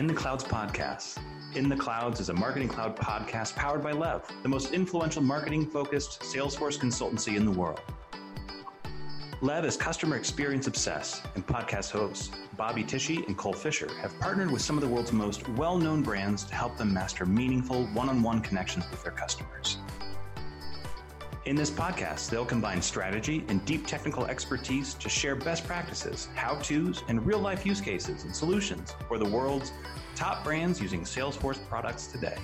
[0.00, 1.18] In the Clouds podcast.
[1.54, 5.66] In the Clouds is a marketing cloud podcast powered by Lev, the most influential marketing
[5.66, 7.82] focused Salesforce consultancy in the world.
[9.42, 14.50] Lev is customer experience obsessed, and podcast hosts Bobby Tishy and Cole Fisher have partnered
[14.50, 18.08] with some of the world's most well known brands to help them master meaningful one
[18.08, 19.76] on one connections with their customers.
[21.50, 26.54] In this podcast, they'll combine strategy and deep technical expertise to share best practices, how
[26.60, 29.72] to's, and real life use cases and solutions for the world's
[30.14, 32.36] top brands using Salesforce products today.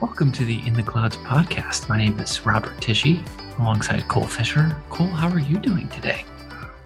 [0.00, 1.86] Welcome to the In the Clouds podcast.
[1.86, 3.22] My name is Robert Tishy
[3.58, 4.74] alongside Cole Fisher.
[4.88, 6.24] Cole, how are you doing today?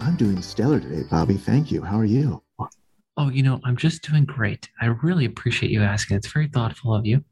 [0.00, 1.36] I'm doing stellar today, Bobby.
[1.36, 1.82] Thank you.
[1.82, 2.42] How are you?
[3.16, 4.70] Oh, you know, I'm just doing great.
[4.80, 6.16] I really appreciate you asking.
[6.16, 7.22] It's very thoughtful of you.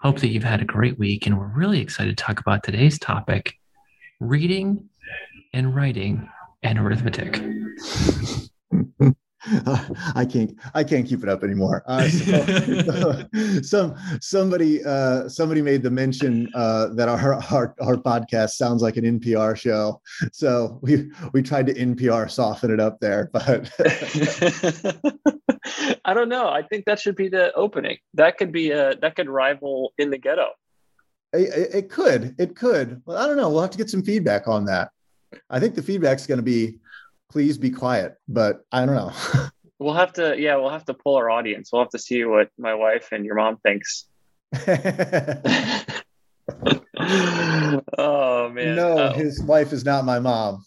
[0.00, 3.00] Hope that you've had a great week, and we're really excited to talk about today's
[3.00, 3.54] topic
[4.20, 4.88] reading
[5.52, 6.28] and writing
[6.62, 7.42] and arithmetic.
[10.16, 11.82] I can't I can't keep it up anymore.
[11.86, 13.24] Uh, so,
[13.62, 18.96] some somebody uh, somebody made the mention uh, that our, our our podcast sounds like
[18.98, 20.00] an NPR show,
[20.32, 23.70] so we we tried to NPR soften it up there, but
[26.04, 26.48] I don't know.
[26.48, 27.98] I think that should be the opening.
[28.14, 30.50] That could be a that could rival in the ghetto.
[31.32, 33.02] It, it could it could.
[33.04, 33.50] Well, I don't know.
[33.50, 34.90] We'll have to get some feedback on that.
[35.50, 36.78] I think the feedback's going to be
[37.30, 38.16] please be quiet.
[38.26, 39.12] But I don't know.
[39.78, 41.70] we'll have to, yeah, we'll have to pull our audience.
[41.72, 44.06] We'll have to see what my wife and your mom thinks.
[44.56, 44.62] oh
[48.50, 48.76] man.
[48.76, 49.12] No, oh.
[49.12, 50.64] his wife is not my mom.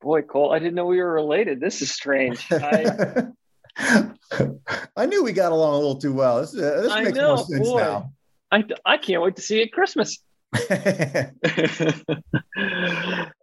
[0.00, 1.60] Boy, Cole, I didn't know we were related.
[1.60, 2.44] This is strange.
[2.50, 3.28] I,
[4.96, 6.40] I knew we got along a little too well.
[6.40, 7.80] This, uh, this makes know, more sense boy.
[7.80, 8.12] now.
[8.50, 10.18] I, I can't wait to see you at Christmas.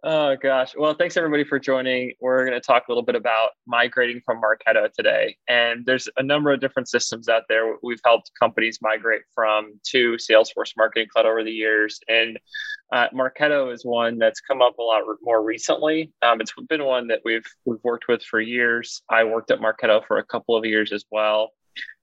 [0.04, 0.74] oh gosh.
[0.76, 2.12] Well, thanks everybody for joining.
[2.20, 5.36] We're going to talk a little bit about migrating from Marketo today.
[5.48, 7.74] And there's a number of different systems out there.
[7.82, 11.98] We've helped companies migrate from to Salesforce Marketing Cloud over the years.
[12.08, 12.38] And
[12.92, 16.12] uh, Marketo is one that's come up a lot more recently.
[16.22, 19.02] Um, it's been one that we've we've worked with for years.
[19.08, 21.50] I worked at Marketo for a couple of years as well.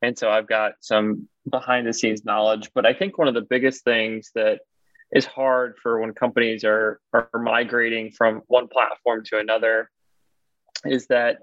[0.01, 2.69] And so I've got some behind the scenes knowledge.
[2.73, 4.61] But I think one of the biggest things that
[5.13, 9.89] is hard for when companies are, are migrating from one platform to another
[10.85, 11.37] is that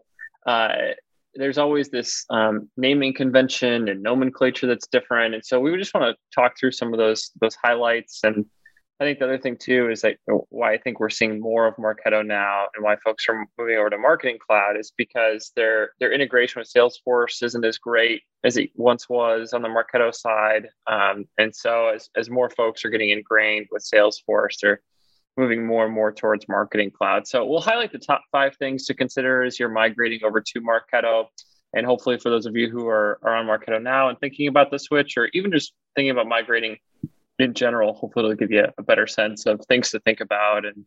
[0.46, 0.92] uh,
[1.34, 5.34] there's always this um, naming convention and nomenclature that's different.
[5.34, 8.44] And so we just want to talk through some of those those highlights and
[9.00, 10.18] I think the other thing too is that
[10.50, 13.90] why I think we're seeing more of Marketo now and why folks are moving over
[13.90, 18.70] to Marketing Cloud is because their their integration with Salesforce isn't as great as it
[18.76, 20.68] once was on the Marketo side.
[20.86, 24.80] Um, and so as, as more folks are getting ingrained with Salesforce, they're
[25.36, 27.26] moving more and more towards Marketing Cloud.
[27.26, 31.26] So we'll highlight the top five things to consider as you're migrating over to Marketo.
[31.72, 34.70] And hopefully for those of you who are, are on Marketo now and thinking about
[34.70, 36.76] the switch or even just thinking about migrating
[37.38, 40.84] in general, hopefully it'll give you a better sense of things to think about and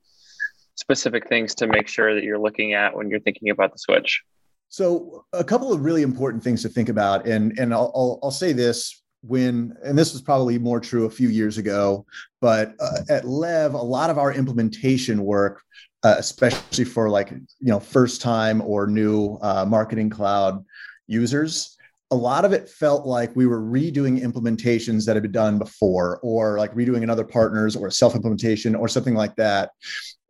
[0.76, 4.24] specific things to make sure that you're looking at when you're thinking about the switch.
[4.70, 8.32] So, a couple of really important things to think about, and and I'll I'll, I'll
[8.32, 12.06] say this when, and this was probably more true a few years ago,
[12.42, 15.64] but uh, at Lev, a lot of our implementation work,
[16.04, 20.64] uh, especially for like you know first time or new uh, marketing cloud
[21.08, 21.77] users,
[22.12, 26.20] a lot of it felt like we were redoing implementations that had been done before
[26.24, 29.72] or like redoing another partners or self implementation or something like that.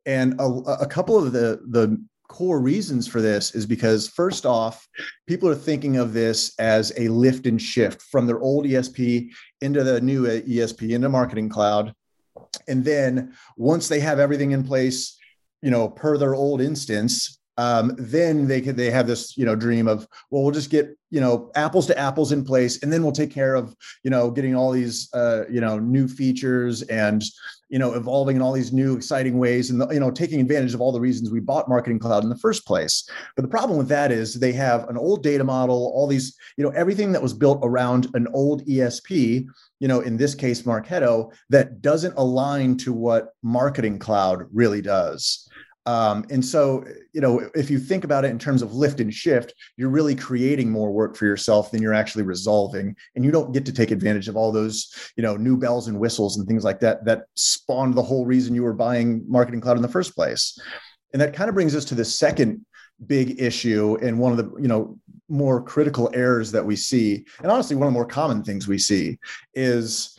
[0.05, 4.87] And a, a, couple of the the core reasons for this is because first off
[5.27, 9.29] people are thinking of this as a lift and shift from their old esp
[9.61, 11.93] into the new esp into marketing cloud.
[12.67, 15.17] And then once they have everything in place
[15.61, 19.55] you know per their old instance um, then they could they have this you know
[19.55, 23.01] dream of well we'll just get you know apples to apples in place and then
[23.01, 27.23] we'll take care of you know getting all these uh, you know new features and
[27.69, 30.81] you know evolving in all these new exciting ways and you know taking advantage of
[30.81, 33.09] all the reasons we bought marketing cloud in the first place.
[33.35, 36.63] But the problem with that is they have an old data model all these you
[36.63, 41.31] know everything that was built around an old esp you know in this case marketo
[41.49, 45.46] that doesn't align to what marketing cloud really does
[45.87, 49.11] um, and so, you know, if you think about it in terms of lift and
[49.11, 52.93] shift, you're really creating more work for yourself than you're actually resolving.
[53.15, 55.97] And you don't get to take advantage of all those, you know, new bells and
[55.97, 59.77] whistles and things like that that spawned the whole reason you were buying Marketing Cloud
[59.77, 60.59] in the first place.
[61.13, 62.65] And that kind of brings us to the second
[63.05, 64.99] big issue and one of the, you know,
[65.29, 67.25] more critical errors that we see.
[67.41, 69.19] And honestly, one of the more common things we see
[69.53, 70.16] is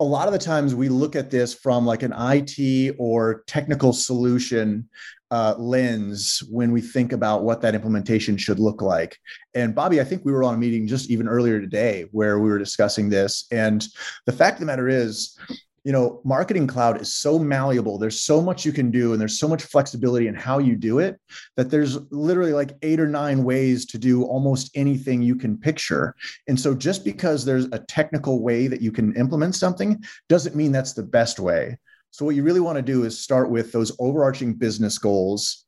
[0.00, 3.92] a lot of the times we look at this from like an IT or technical
[3.92, 4.88] solution
[5.30, 9.18] uh, lens when we think about what that implementation should look like.
[9.54, 12.48] And Bobby, I think we were on a meeting just even earlier today where we
[12.48, 13.46] were discussing this.
[13.50, 13.84] And
[14.26, 15.38] the fact of the matter is,
[15.84, 17.98] you know, marketing cloud is so malleable.
[17.98, 20.98] There's so much you can do, and there's so much flexibility in how you do
[20.98, 21.20] it
[21.56, 26.14] that there's literally like eight or nine ways to do almost anything you can picture.
[26.48, 30.72] And so, just because there's a technical way that you can implement something doesn't mean
[30.72, 31.78] that's the best way.
[32.10, 35.66] So, what you really want to do is start with those overarching business goals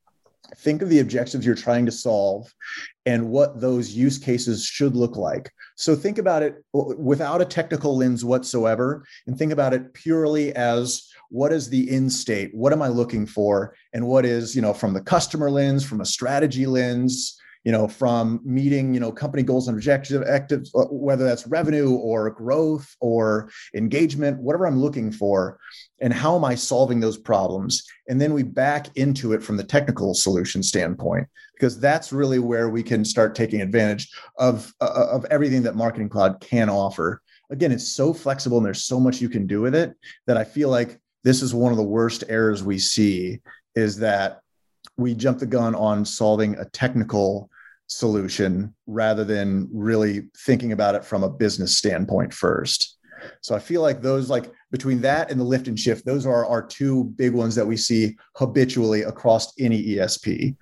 [0.57, 2.53] think of the objectives you're trying to solve
[3.05, 5.51] and what those use cases should look like.
[5.77, 11.09] So think about it without a technical lens whatsoever and think about it purely as
[11.31, 12.51] what is the end state?
[12.55, 13.75] What am I looking for?
[13.93, 17.89] And what is, you know, from the customer lens, from a strategy lens, you know,
[17.89, 23.51] from meeting, you know, company goals and objectives, uh, whether that's revenue or growth or
[23.75, 25.59] engagement, whatever I'm looking for,
[26.01, 27.83] and how am I solving those problems?
[28.09, 32.69] And then we back into it from the technical solution standpoint, because that's really where
[32.69, 37.21] we can start taking advantage of, uh, of everything that Marketing Cloud can offer.
[37.51, 39.93] Again, it's so flexible and there's so much you can do with it
[40.29, 43.41] that I feel like this is one of the worst errors we see
[43.75, 44.39] is that
[44.97, 47.51] we jump the gun on solving a technical
[47.87, 52.97] solution rather than really thinking about it from a business standpoint first.
[53.41, 56.47] So I feel like those like between that and the lift and shift, those are
[56.47, 60.57] our two big ones that we see habitually across any ESP.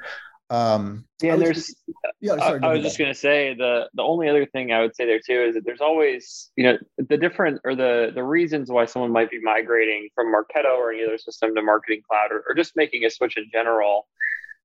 [0.51, 1.75] Um, yeah, there's.
[2.21, 4.81] Yeah, sorry, I, I was just going to say the the only other thing I
[4.81, 8.23] would say there too is that there's always you know the different or the the
[8.23, 12.31] reasons why someone might be migrating from Marketo or any other system to Marketing Cloud
[12.31, 14.07] or, or just making a switch in general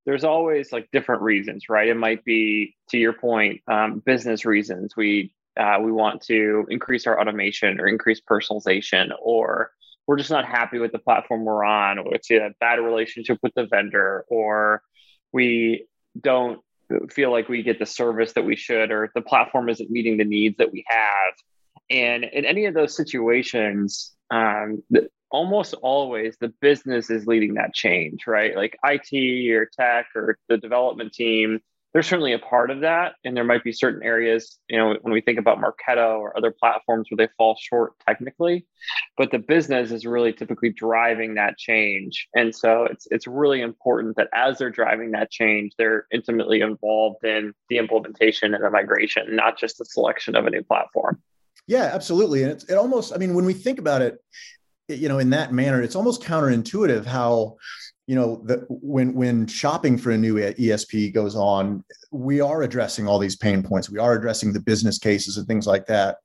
[0.10, 1.88] there's always like different reasons, right?
[1.88, 4.96] It might be, to your point, um, business reasons.
[4.98, 9.70] We uh, we want to increase our automation or increase personalization, or
[10.08, 13.54] we're just not happy with the platform we're on, or it's a bad relationship with
[13.54, 14.82] the vendor, or
[15.32, 15.86] we
[16.20, 16.60] don't
[17.12, 20.26] feel like we get the service that we should, or the platform isn't meeting the
[20.26, 21.34] needs that we have.
[21.92, 24.82] And in any of those situations, um,
[25.32, 28.56] almost always the business is leading that change, right?
[28.56, 31.60] Like IT or tech or the development team,
[31.94, 33.14] they're certainly a part of that.
[33.24, 36.52] And there might be certain areas, you know, when we think about Marketo or other
[36.52, 38.68] platforms where they fall short technically,
[39.18, 42.28] but the business is really typically driving that change.
[42.36, 47.24] And so it's it's really important that as they're driving that change, they're intimately involved
[47.24, 51.22] in the implementation and the migration, not just the selection of a new platform.
[51.68, 52.44] Yeah, absolutely.
[52.44, 54.20] And it's it almost, I mean, when we think about it,
[54.90, 57.56] you know in that manner it's almost counterintuitive how
[58.08, 63.08] you know the, when when shopping for a new esp goes on we are addressing
[63.08, 63.90] all these pain points.
[63.90, 66.18] We are addressing the business cases and things like that.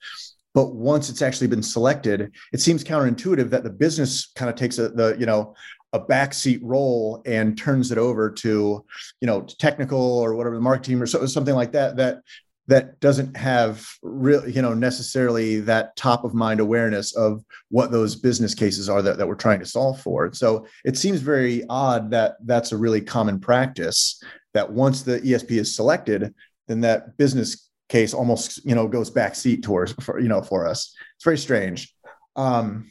[0.55, 4.79] But once it's actually been selected it seems counterintuitive that the business kind of takes
[4.79, 5.55] a, the you know
[5.93, 8.85] a backseat role and turns it over to
[9.21, 12.19] you know technical or whatever the marketing team or so, something like that that
[12.67, 18.17] that doesn't have real you know necessarily that top of mind awareness of what those
[18.17, 20.33] business cases are that, that we're trying to solve for.
[20.33, 24.23] So it seems very odd that that's a really common practice
[24.55, 26.35] that once the esp is selected
[26.69, 30.95] then that business case almost you know goes backseat towards for you know for us.
[31.17, 31.95] It's very strange.
[32.37, 32.91] Um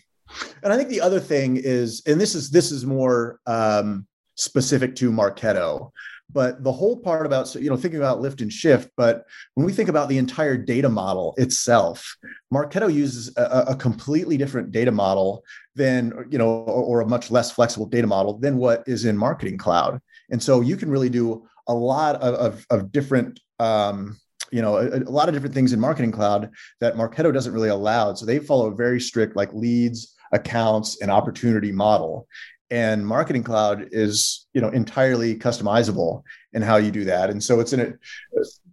[0.63, 4.96] and i think the other thing is and this is this is more um specific
[4.96, 5.92] to marketo
[6.34, 9.72] but the whole part about you know thinking about lift and shift but when we
[9.72, 12.18] think about the entire data model itself
[12.54, 15.44] marketo uses a, a completely different data model
[15.75, 19.18] than you know or, or, a much less flexible data model than what is in
[19.18, 20.00] marketing cloud.
[20.30, 24.18] And so you can really do a lot of, of, of different um,
[24.52, 27.70] you know a, a, lot of different things in marketing cloud that marketo doesn't really
[27.70, 28.13] allow.
[28.13, 32.28] So they follow a very strict like leads accounts and opportunity model
[32.74, 37.30] and marketing cloud is you know entirely customizable in how you do that.
[37.30, 38.00] And so it's in it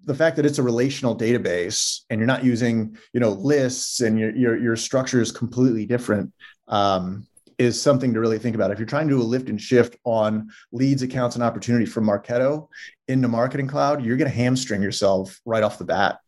[0.06, 4.18] the fact that it's a relational database and you're not using you know lists and
[4.18, 6.32] your your, your structure is completely different
[6.68, 7.26] um,
[7.58, 8.70] is something to really think about.
[8.70, 12.06] If you're trying to do a lift and shift on leads accounts and opportunity from
[12.06, 12.68] marketo
[13.06, 16.20] into marketing cloud you're going to hamstring yourself right off the bat.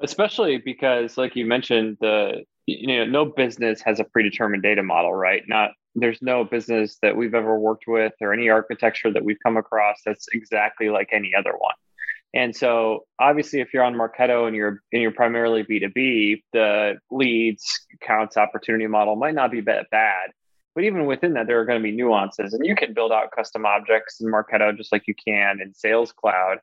[0.00, 5.14] Especially because like you mentioned the you know no business has a predetermined data model
[5.14, 5.44] right?
[5.46, 9.56] Not there's no business that we've ever worked with or any architecture that we've come
[9.56, 11.74] across that's exactly like any other one.
[12.32, 17.86] And so obviously if you're on Marketo and you're and you're primarily B2B, the leads
[18.00, 20.30] counts opportunity model might not be that bad.
[20.74, 22.54] But even within that, there are going to be nuances.
[22.54, 26.12] And you can build out custom objects in Marketo just like you can in Sales
[26.12, 26.58] Cloud.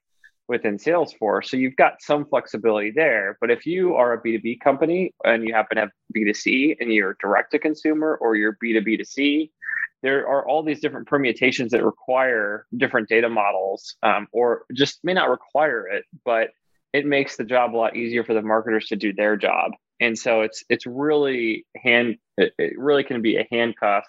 [0.48, 1.50] Within Salesforce.
[1.50, 3.38] So you've got some flexibility there.
[3.42, 7.18] But if you are a B2B company and you happen to have B2C and you're
[7.22, 9.52] direct to consumer or you're B2B to C,
[10.04, 15.14] there are all these different permutations that require different data models um, or just may
[15.14, 16.50] not require it, but
[16.94, 19.72] it makes the job a lot easier for the marketers to do their job.
[20.00, 24.06] And so it's it's really hand it, it really can be a handcuff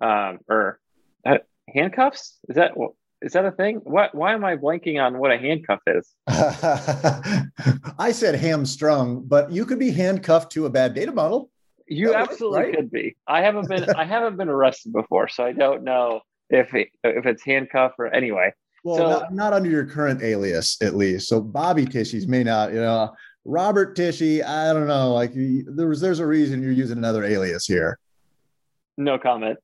[0.00, 0.80] um, or
[1.26, 1.38] uh,
[1.68, 2.72] handcuffs is that
[3.22, 3.76] is that a thing?
[3.84, 4.14] What?
[4.14, 6.14] Why am I blanking on what a handcuff is?
[6.28, 11.50] I said hamstrung, but you could be handcuffed to a bad data model.
[11.86, 12.74] You absolutely right?
[12.74, 13.16] could be.
[13.26, 13.88] I haven't been.
[13.90, 18.12] I haven't been arrested before, so I don't know if it, if it's handcuff or
[18.12, 18.52] anyway.
[18.84, 21.28] Well, so, not, not, under your current alias, at least.
[21.28, 22.72] So Bobby Tishy's may not.
[22.72, 23.14] You know,
[23.44, 24.42] Robert Tishy.
[24.42, 25.12] I don't know.
[25.12, 27.98] Like there's there's a reason you're using another alias here.
[28.96, 29.58] No comment.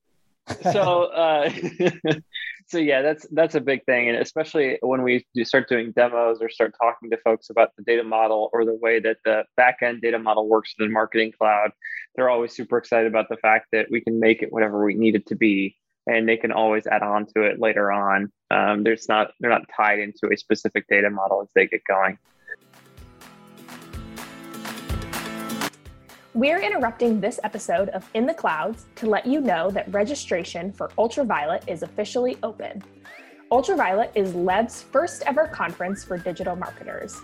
[0.73, 1.51] So uh,
[2.69, 6.51] so yeah, that's that's a big thing, and especially when we start doing demos or
[6.51, 10.19] start talking to folks about the data model or the way that the backend data
[10.19, 11.71] model works in the Marketing Cloud,
[12.15, 15.15] they're always super excited about the fact that we can make it whatever we need
[15.15, 18.31] it to be, and they can always add on to it later on.
[18.51, 22.19] Um, there's not they're not tied into a specific data model as they get going.
[26.39, 30.93] We're interrupting this episode of In the Clouds to let you know that registration for
[30.97, 32.81] Ultraviolet is officially open.
[33.51, 37.21] Ultraviolet is LEV's first ever conference for digital marketers.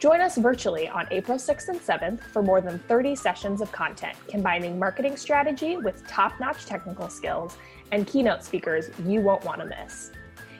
[0.00, 4.16] Join us virtually on April 6th and 7th for more than 30 sessions of content
[4.26, 7.56] combining marketing strategy with top notch technical skills
[7.92, 10.10] and keynote speakers you won't want to miss.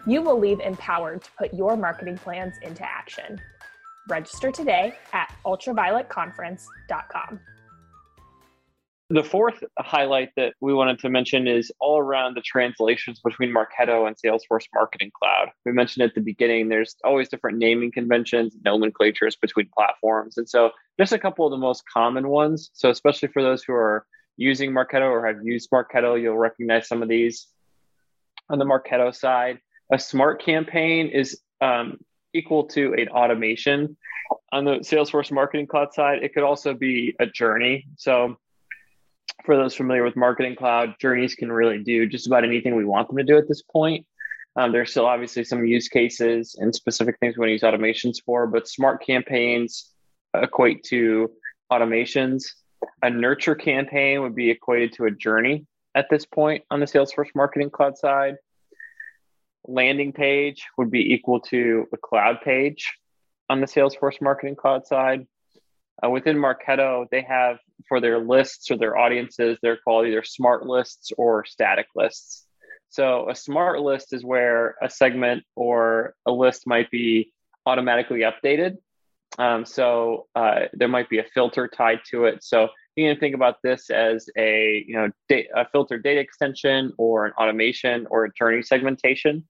[0.06, 3.40] You will leave empowered to put your marketing plans into action.
[4.08, 7.40] Register today at ultravioletconference.com.
[9.10, 14.06] The fourth highlight that we wanted to mention is all around the translations between Marketo
[14.06, 15.48] and Salesforce Marketing Cloud.
[15.64, 20.36] We mentioned at the beginning, there's always different naming conventions, nomenclatures between platforms.
[20.36, 22.68] And so just a couple of the most common ones.
[22.74, 24.04] So especially for those who are
[24.36, 27.46] using Marketo or have used Marketo, you'll recognize some of these.
[28.50, 29.58] On the Marketo side,
[29.90, 31.96] a smart campaign is um,
[32.34, 33.96] equal to an automation.
[34.52, 37.86] On the Salesforce Marketing Cloud side, it could also be a journey.
[37.96, 38.36] So
[39.44, 43.08] for those familiar with Marketing Cloud, journeys can really do just about anything we want
[43.08, 44.06] them to do at this point.
[44.56, 48.16] Um, there's still obviously some use cases and specific things we want to use automations
[48.24, 49.92] for, but smart campaigns
[50.34, 51.30] equate to
[51.72, 52.44] automations.
[53.02, 57.28] A nurture campaign would be equated to a journey at this point on the Salesforce
[57.34, 58.36] Marketing Cloud side.
[59.66, 62.94] Landing page would be equal to a cloud page
[63.48, 65.26] on the Salesforce Marketing Cloud side.
[66.04, 67.58] Uh, within Marketo, they have
[67.88, 72.46] for their lists or their audiences, they're called either smart lists or static lists.
[72.88, 77.32] So a smart list is where a segment or a list might be
[77.66, 78.78] automatically updated.
[79.38, 82.42] Um, so uh, there might be a filter tied to it.
[82.42, 86.92] So you can think about this as a you know da- a filter data extension
[86.98, 89.46] or an automation or a journey segmentation.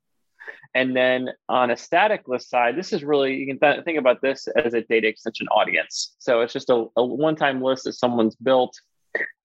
[0.74, 4.20] And then on a static list side, this is really, you can th- think about
[4.20, 6.14] this as a data extension audience.
[6.18, 8.78] So it's just a, a one time list that someone's built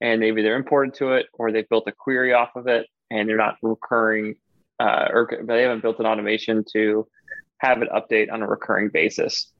[0.02, 3.28] and maybe they're imported to it or they've built a query off of it and
[3.28, 4.36] they're not recurring
[4.80, 7.08] uh, or they haven't built an automation to
[7.60, 9.52] have it update on a recurring basis.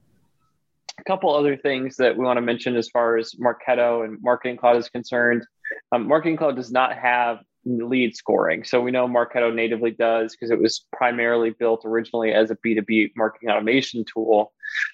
[0.98, 4.56] A couple other things that we want to mention as far as Marketo and Marketing
[4.56, 5.44] Cloud is concerned.
[5.92, 8.64] Um, Marketing Cloud does not have lead scoring.
[8.64, 13.12] So we know Marketo natively does because it was primarily built originally as a B2B
[13.16, 14.52] marketing automation tool.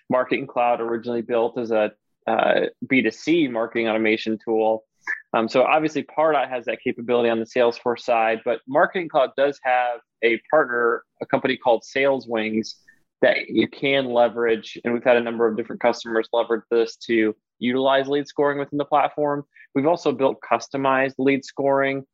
[0.09, 1.93] Marketing Cloud originally built as a
[2.27, 4.85] uh, B2C marketing automation tool.
[5.33, 9.59] Um, so obviously Pardot has that capability on the Salesforce side, but Marketing Cloud does
[9.63, 12.75] have a partner, a company called SalesWings
[13.23, 14.79] that you can leverage.
[14.85, 18.79] And we've had a number of different customers leverage this to utilize lead scoring within
[18.79, 19.45] the platform.
[19.75, 22.05] We've also built customized lead scoring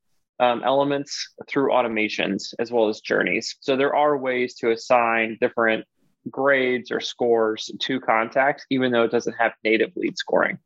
[0.41, 3.57] um, elements through automations as well as journeys.
[3.61, 5.85] So there are ways to assign different
[6.31, 10.59] grades or scores to contacts, even though it doesn't have native lead scoring.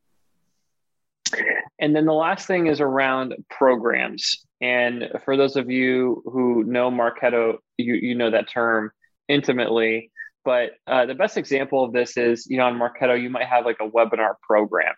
[1.78, 4.44] And then the last thing is around programs.
[4.60, 8.90] And for those of you who know Marketo, you, you know that term
[9.28, 10.10] intimately.
[10.44, 13.64] But uh, the best example of this is, you know, on Marketo, you might have
[13.64, 14.94] like a webinar program.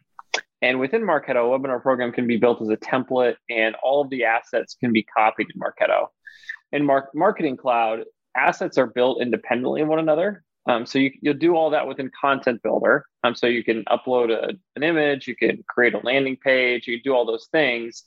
[0.62, 4.10] And within Marketo, a webinar program can be built as a template, and all of
[4.10, 6.06] the assets can be copied in Marketo.
[6.70, 8.04] In Mar- Marketing Cloud,
[8.36, 10.44] assets are built independently of one another.
[10.66, 13.04] Um, so you, will do all that within Content Builder.
[13.24, 17.02] Um, so you can upload a, an image, you can create a landing page, you
[17.02, 18.04] do all those things,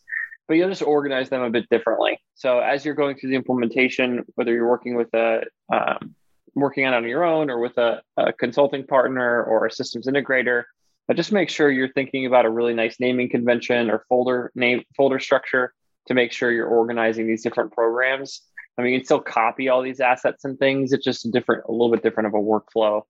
[0.47, 2.17] but you'll just organize them a bit differently.
[2.35, 6.15] So as you're going through the implementation, whether you're working with a um,
[6.53, 10.07] working on it on your own or with a, a consulting partner or a systems
[10.07, 10.63] integrator,
[11.07, 14.83] but just make sure you're thinking about a really nice naming convention or folder name
[14.95, 15.73] folder structure
[16.07, 18.41] to make sure you're organizing these different programs.
[18.77, 20.91] I mean, you can still copy all these assets and things.
[20.91, 23.03] It's just a different, a little bit different of a workflow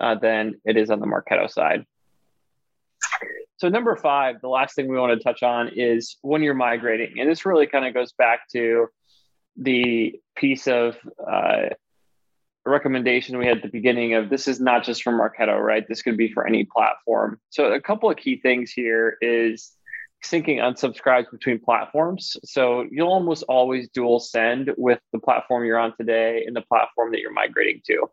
[0.00, 1.84] uh, than it is on the Marketo side.
[3.56, 7.20] So number five, the last thing we want to touch on is when you're migrating,
[7.20, 8.86] and this really kind of goes back to
[9.56, 10.96] the piece of
[11.30, 11.70] uh,
[12.70, 15.86] recommendation we had at the beginning of this is not just for Marketo, right?
[15.88, 17.40] This could be for any platform.
[17.50, 19.72] So a couple of key things here is
[20.24, 22.36] syncing unsubscribes between platforms.
[22.44, 27.10] So you'll almost always dual send with the platform you're on today and the platform
[27.12, 28.06] that you're migrating to.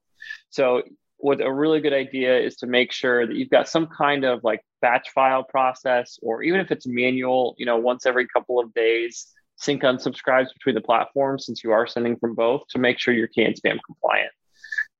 [0.50, 0.84] So
[1.18, 4.44] what a really good idea is to make sure that you've got some kind of
[4.44, 8.74] like batch file process, or even if it's manual, you know, once every couple of
[8.74, 13.14] days, sync unsubscribes between the platforms since you are sending from both to make sure
[13.14, 14.32] you're CAN spam compliant.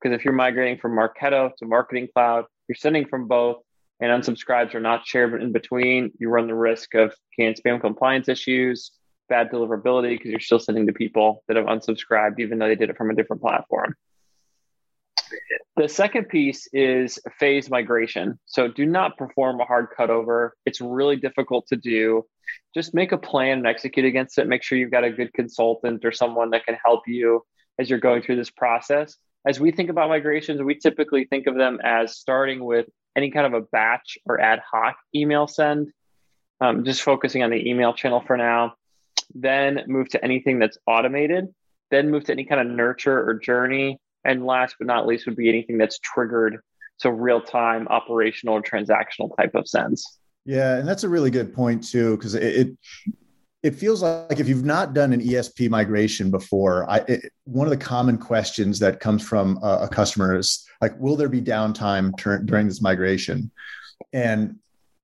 [0.02, 3.58] Because if you're migrating from Marketo to Marketing Cloud, you're sending from both
[4.00, 8.30] and unsubscribes are not shared in between, you run the risk of CAN spam compliance
[8.30, 8.92] issues,
[9.28, 12.90] bad deliverability because you're still sending to people that have unsubscribed even though they did
[12.90, 13.96] it from a different platform.
[15.76, 18.40] The second piece is phase migration.
[18.46, 20.52] So do not perform a hard cutover.
[20.66, 22.26] It's really difficult to do.
[22.74, 24.48] Just make a plan and execute against it.
[24.48, 27.44] Make sure you've got a good consultant or someone that can help you
[27.78, 29.18] as you're going through this process.
[29.48, 33.46] As we think about migrations, we typically think of them as starting with any kind
[33.46, 35.92] of a batch or ad hoc email send,
[36.60, 38.74] um, just focusing on the email channel for now.
[39.34, 41.48] Then move to anything that's automated.
[41.92, 45.38] Then move to any kind of nurture or journey and last but not least would
[45.38, 46.60] be anything that's triggered.
[46.98, 50.20] So real time operational or transactional type of sense.
[50.46, 50.76] Yeah.
[50.76, 52.78] And that's a really good point too, because it, it,
[53.68, 57.72] it feels like if you've not done an ESP migration before, I, it, one of
[57.72, 62.18] the common questions that comes from a, a customer is like, will there be downtime
[62.18, 63.52] ter- during this migration?
[64.14, 64.60] And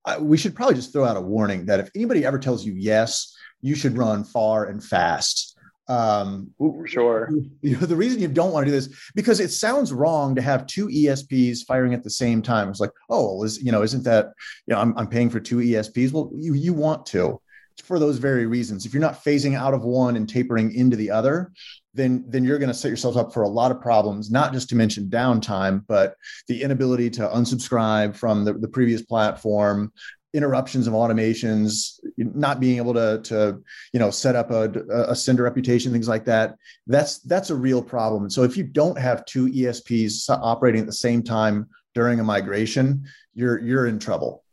[0.05, 2.71] I, we should probably just throw out a warning that if anybody ever tells you
[2.73, 5.57] yes, you should run far and fast.
[5.89, 6.51] Um
[6.85, 7.29] sure.
[7.61, 10.41] You know, the reason you don't want to do this because it sounds wrong to
[10.41, 12.69] have two esps firing at the same time.
[12.69, 14.27] It's like oh is you know isn't that
[14.65, 17.41] you know i'm, I'm paying for two esps well you you want to
[17.83, 21.09] for those very reasons if you're not phasing out of one and tapering into the
[21.09, 21.51] other
[21.93, 24.69] then then you're going to set yourself up for a lot of problems not just
[24.69, 26.15] to mention downtime but
[26.47, 29.91] the inability to unsubscribe from the, the previous platform
[30.33, 33.61] interruptions of automations, not being able to to
[33.93, 36.55] you know set up a, a sender reputation, things like that.
[36.87, 38.29] That's that's a real problem.
[38.29, 43.05] So if you don't have two ESPs operating at the same time during a migration,
[43.33, 44.43] you're you're in trouble.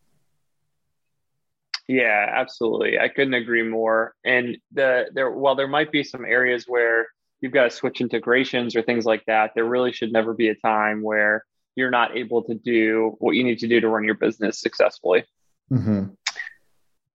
[1.91, 3.01] Yeah, absolutely.
[3.01, 4.15] I couldn't agree more.
[4.25, 7.09] And the there while there might be some areas where
[7.41, 10.55] you've got to switch integrations or things like that, there really should never be a
[10.55, 14.15] time where you're not able to do what you need to do to run your
[14.15, 15.25] business successfully.
[15.73, 16.05] Mm-hmm.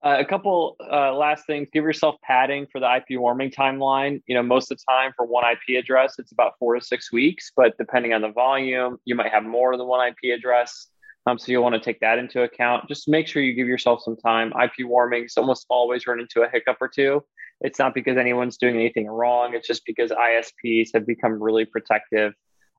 [0.04, 1.70] Uh, a couple uh, last things.
[1.72, 4.22] Give yourself padding for the IP warming timeline.
[4.28, 7.14] You know, most of the time for one IP address, it's about four to six
[7.14, 10.90] weeks, but depending on the volume, you might have more than one IP address.
[11.28, 12.88] Um, so you'll want to take that into account.
[12.88, 14.54] Just make sure you give yourself some time.
[14.62, 17.24] IP warmings almost always run into a hiccup or two.
[17.62, 19.56] It's not because anyone's doing anything wrong.
[19.56, 22.34] It's just because ISPs have become really protective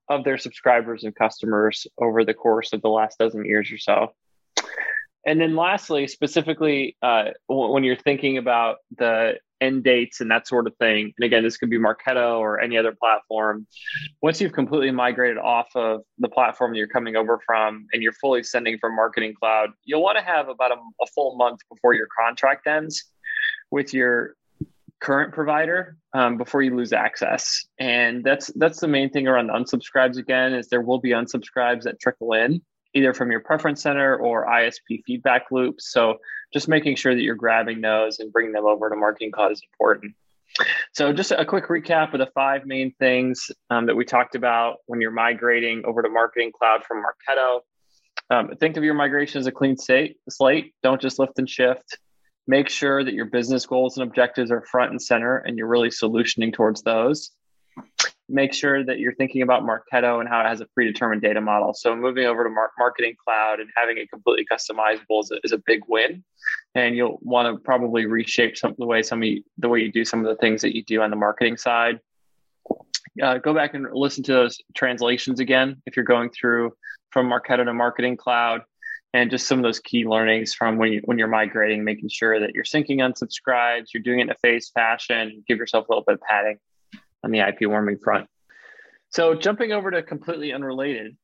[0.08, 4.12] of their subscribers and customers over the course of the last dozen years or so.
[5.26, 10.66] And then lastly, specifically, uh, when you're thinking about the end dates and that sort
[10.66, 13.66] of thing, and again, this could be Marketo or any other platform,
[14.22, 18.42] once you've completely migrated off of the platform you're coming over from and you're fully
[18.42, 22.08] sending from Marketing Cloud, you'll want to have about a, a full month before your
[22.18, 23.04] contract ends
[23.70, 24.34] with your
[25.00, 27.66] current provider um, before you lose access.
[27.78, 32.00] And that's that's the main thing around unsubscribes again is there will be unsubscribes that
[32.00, 32.62] trickle in
[32.96, 35.92] either from your preference center or ISP feedback loops.
[35.92, 36.16] So
[36.52, 39.62] just making sure that you're grabbing those and bringing them over to Marketing Cloud is
[39.72, 40.14] important.
[40.94, 44.78] So just a quick recap of the five main things um, that we talked about
[44.86, 47.60] when you're migrating over to Marketing Cloud from Marketo.
[48.30, 50.72] Um, think of your migration as a clean state, slate.
[50.82, 51.98] Don't just lift and shift.
[52.46, 55.90] Make sure that your business goals and objectives are front and center and you're really
[55.90, 57.32] solutioning towards those
[58.28, 61.72] make sure that you're thinking about Marketo and how it has a predetermined data model.
[61.74, 65.52] So moving over to Mar- Marketing Cloud and having it completely customizable is a, is
[65.52, 66.24] a big win.
[66.74, 69.92] And you'll want to probably reshape some the way some of you, the way you
[69.92, 72.00] do some of the things that you do on the marketing side.
[73.22, 76.72] Uh, go back and listen to those translations again if you're going through
[77.10, 78.62] from Marketo to Marketing Cloud
[79.14, 82.40] and just some of those key learnings from when you when you're migrating, making sure
[82.40, 86.04] that you're syncing unsubscribes, you're doing it in a phased fashion, give yourself a little
[86.04, 86.58] bit of padding
[87.26, 88.28] on the IP warming front.
[89.10, 91.16] So jumping over to completely unrelated,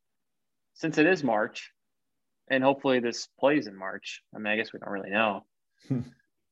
[0.74, 1.70] since it is March,
[2.50, 4.20] and hopefully this plays in March.
[4.34, 5.44] I mean, I guess we don't really know.
[5.88, 6.00] Hmm.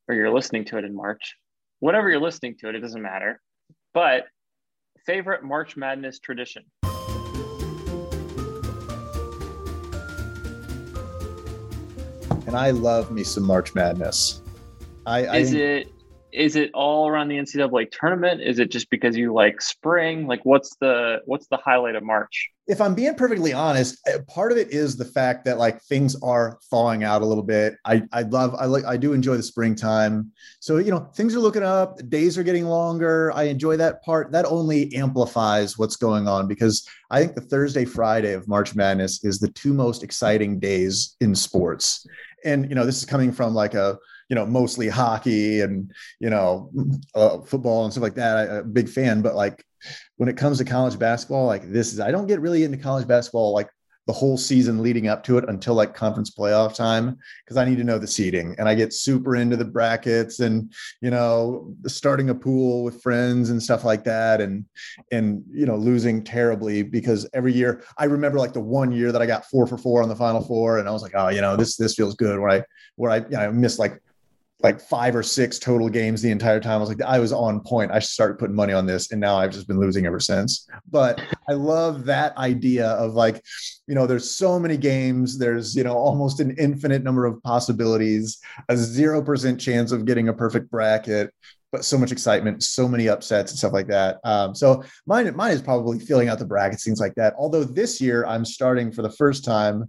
[0.08, 1.36] or you're listening to it in March.
[1.80, 3.40] Whatever you're listening to it, it doesn't matter.
[3.92, 4.24] But
[5.04, 6.64] favorite March Madness tradition.
[12.46, 14.42] And I love me some March Madness.
[15.06, 15.92] I, is I, it
[16.32, 18.40] is it all around the NCAA tournament?
[18.40, 20.26] Is it just because you like spring?
[20.26, 22.50] Like what's the what's the highlight of March?
[22.66, 26.16] If I'm being perfectly honest, eh, part of it is the fact that like things
[26.22, 27.74] are thawing out a little bit.
[27.84, 30.30] I I love I like I do enjoy the springtime.
[30.60, 33.32] So you know things are looking up, days are getting longer.
[33.34, 34.32] I enjoy that part.
[34.32, 39.24] That only amplifies what's going on because I think the Thursday Friday of March Madness
[39.24, 42.06] is the two most exciting days in sports.
[42.44, 43.98] And you know this is coming from like a
[44.30, 46.70] you know, mostly hockey and, you know,
[47.14, 48.38] uh, football and stuff like that.
[48.38, 49.64] I, a big fan, but like
[50.16, 53.06] when it comes to college basketball, like this is, I don't get really into college
[53.06, 53.68] basketball like
[54.06, 57.76] the whole season leading up to it until like conference playoff time because I need
[57.76, 62.30] to know the seeding and I get super into the brackets and you know starting
[62.30, 64.64] a pool with friends and stuff like that and
[65.12, 69.22] and you know losing terribly because every year I remember like the one year that
[69.22, 71.40] I got four for four on the final four and I was like oh you
[71.40, 72.62] know this this feels good where I
[72.96, 74.02] where I you know, I missed like
[74.62, 76.74] like five or six total games the entire time.
[76.74, 77.90] I was like, I was on point.
[77.92, 80.66] I started putting money on this, and now I've just been losing ever since.
[80.90, 83.42] But I love that idea of like,
[83.86, 85.38] you know, there's so many games.
[85.38, 88.38] There's you know almost an infinite number of possibilities.
[88.68, 91.32] A zero percent chance of getting a perfect bracket.
[91.72, 94.18] But so much excitement, so many upsets and stuff like that.
[94.24, 97.32] Um, so mine, mine is probably filling out the brackets, things like that.
[97.38, 99.88] Although this year I'm starting for the first time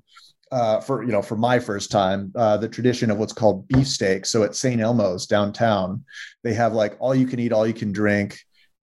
[0.52, 4.26] uh, for you know for my first time uh, the tradition of what's called beefsteak.
[4.26, 4.82] So at St.
[4.82, 6.04] Elmo's downtown,
[6.44, 8.40] they have like all you can eat, all you can drink,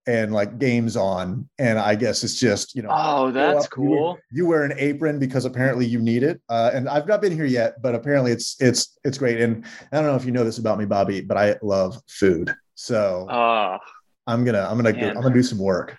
[0.07, 1.47] and like games on.
[1.59, 4.17] And I guess it's just you know oh that's up, cool.
[4.31, 6.41] You, you, wear an apron because apparently you need it.
[6.49, 9.39] Uh, and I've not been here yet, but apparently it's it's it's great.
[9.39, 12.53] And I don't know if you know this about me, Bobby, but I love food.
[12.75, 13.77] So uh,
[14.25, 15.17] I'm gonna I'm gonna man.
[15.17, 15.97] I'm gonna do some work.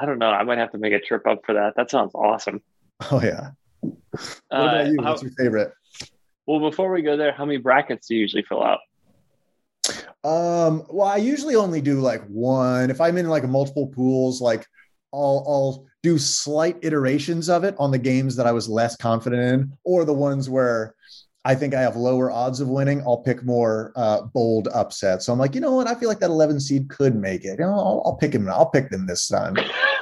[0.00, 0.28] I don't know.
[0.28, 1.74] I might have to make a trip up for that.
[1.76, 2.62] That sounds awesome.
[3.12, 3.50] Oh yeah.
[3.80, 3.96] What
[4.50, 4.96] about uh, you?
[4.98, 5.72] What's your favorite?
[6.46, 8.80] Well, before we go there, how many brackets do you usually fill out?
[10.24, 12.90] Um, well, I usually only do like one.
[12.90, 14.66] If I'm in like multiple pools, like
[15.12, 19.42] I'll I'll do slight iterations of it on the games that I was less confident
[19.42, 20.94] in, or the ones where
[21.44, 23.00] I think I have lower odds of winning.
[23.02, 25.26] I'll pick more uh, bold upsets.
[25.26, 25.86] So I'm like, you know what?
[25.86, 27.58] I feel like that 11 seed could make it.
[27.58, 28.48] You know, I'll, I'll pick him.
[28.48, 29.56] I'll pick them this time.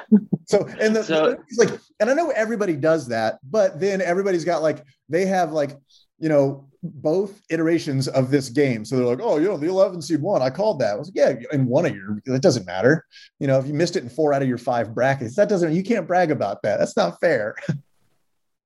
[0.46, 4.62] so and the, so, like and i know everybody does that but then everybody's got
[4.62, 5.76] like they have like
[6.18, 8.84] you know both iterations of this game.
[8.84, 10.94] So they're like oh you know the 11 seed one i called that.
[10.94, 13.04] I was like yeah in one of your it doesn't matter.
[13.38, 15.74] You know if you missed it in four out of your five brackets that doesn't
[15.74, 16.78] you can't brag about that.
[16.78, 17.56] That's not fair.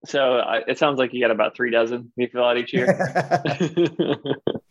[0.06, 2.88] So uh, it sounds like you got about three dozen you fill out each year.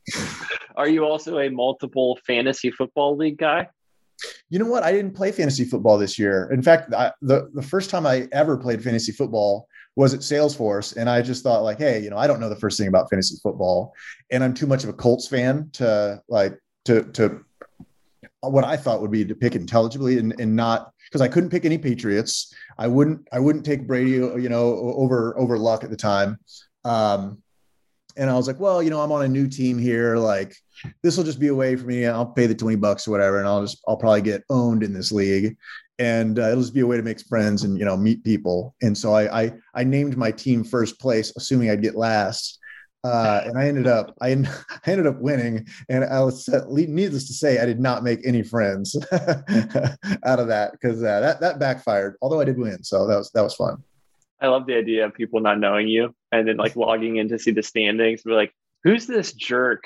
[0.76, 3.68] Are you also a multiple fantasy football league guy
[4.50, 4.84] you know what?
[4.84, 6.50] I didn't play fantasy football this year.
[6.52, 10.96] In fact, I, the the first time I ever played fantasy football was at Salesforce,
[10.96, 13.10] and I just thought like, hey, you know, I don't know the first thing about
[13.10, 13.94] fantasy football,
[14.32, 17.44] and I'm too much of a Colts fan to like to to
[18.42, 21.66] what I thought would be to pick intelligibly and, and not because I couldn't pick
[21.66, 22.54] any Patriots.
[22.78, 26.38] I wouldn't I wouldn't take Brady, you know, over over Luck at the time.
[26.86, 27.42] Um,
[28.16, 30.18] and I was like, well, you know, I'm on a new team here.
[30.18, 30.56] Like,
[31.04, 32.06] this will just be a way for me.
[32.06, 34.94] I'll pay the 20 bucks or whatever, and I'll just, I'll probably get owned in
[34.94, 35.58] this league.
[35.98, 38.74] And uh, it'll just be a way to make friends and, you know, meet people.
[38.82, 42.58] And so I, I, I named my team first place, assuming I'd get last.
[43.04, 44.30] Uh, and I ended up, I,
[44.70, 45.68] I ended up winning.
[45.90, 50.72] And I was, needless to say, I did not make any friends out of that
[50.72, 52.82] because uh, that, that backfired, although I did win.
[52.84, 53.84] So that was, that was fun.
[54.42, 57.40] I love the idea of people not knowing you and then like logging in to
[57.40, 58.22] see the standings.
[58.26, 59.84] We're like, who's this jerk,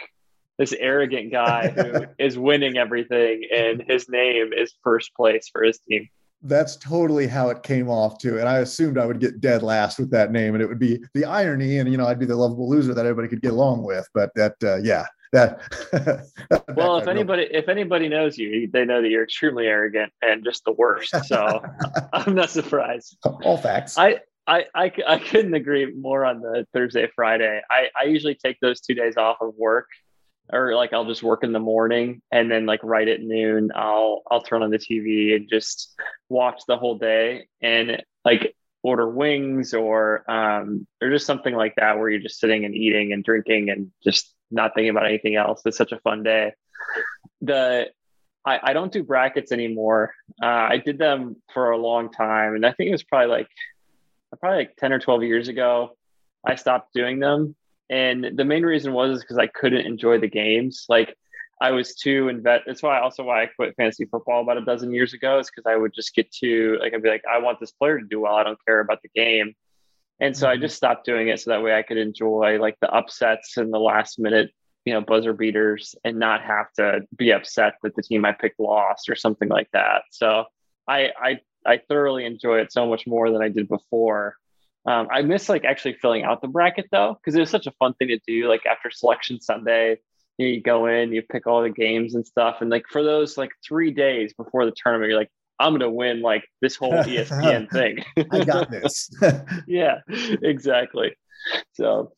[0.57, 5.79] this arrogant guy who is winning everything and his name is first place for his
[5.79, 6.07] team?
[6.41, 8.37] That's totally how it came off too.
[8.37, 10.99] And I assumed I would get dead last with that name and it would be
[11.13, 13.83] the irony and, you know, I'd be the lovable loser that everybody could get along
[13.83, 14.07] with.
[14.13, 15.61] But that, uh, yeah, that.
[16.75, 20.63] well, if anybody if anybody knows you, they know that you're extremely arrogant and just
[20.65, 21.15] the worst.
[21.25, 21.61] So
[22.13, 23.17] I'm not surprised.
[23.43, 23.97] All facts.
[23.97, 27.61] I I, I, I couldn't agree more on the Thursday, Friday.
[27.71, 29.87] I, I usually take those two days off of work
[30.51, 34.23] or like I'll just work in the morning and then like right at noon, I'll,
[34.29, 35.93] I'll turn on the TV and just
[36.29, 41.97] watch the whole day and like order wings or, um, or just something like that
[41.97, 45.61] where you're just sitting and eating and drinking and just not thinking about anything else.
[45.65, 46.53] It's such a fun day.
[47.41, 47.87] The
[48.45, 50.13] I, I don't do brackets anymore.
[50.41, 53.47] Uh, I did them for a long time, and I think it was probably like
[54.39, 55.95] probably like ten or twelve years ago.
[56.45, 57.55] I stopped doing them,
[57.93, 60.87] and the main reason was because I couldn't enjoy the games.
[60.89, 61.15] Like
[61.61, 62.63] I was too invest.
[62.65, 65.71] That's why also why I quit fantasy football about a dozen years ago is because
[65.71, 68.21] I would just get too like I'd be like I want this player to do
[68.21, 68.33] well.
[68.33, 69.53] I don't care about the game,
[70.19, 70.57] and so mm-hmm.
[70.57, 73.71] I just stopped doing it so that way I could enjoy like the upsets and
[73.71, 74.49] the last minute
[74.85, 78.59] you know buzzer beaters and not have to be upset that the team I picked
[78.59, 80.01] lost or something like that.
[80.09, 80.45] So
[80.87, 84.37] I I I thoroughly enjoy it so much more than I did before.
[84.85, 87.71] Um, I miss like actually filling out the bracket though because it was such a
[87.79, 88.49] fun thing to do.
[88.49, 89.97] Like after selection Sunday,
[90.37, 93.03] you, know, you go in, you pick all the games and stuff, and like for
[93.03, 96.93] those like three days before the tournament, you're like, I'm gonna win like this whole
[97.03, 98.03] ESPN thing.
[98.31, 99.09] I got this.
[99.67, 101.15] yeah, exactly.
[101.73, 102.13] So,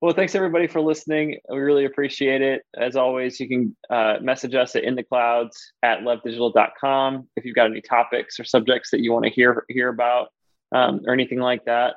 [0.00, 1.38] well, thanks everybody for listening.
[1.50, 2.62] We really appreciate it.
[2.76, 7.56] As always, you can uh, message us at in the clouds at levdigital.com if you've
[7.56, 10.28] got any topics or subjects that you want to hear hear about
[10.72, 11.96] um, or anything like that.